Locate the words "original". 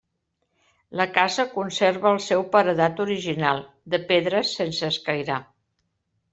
3.07-3.63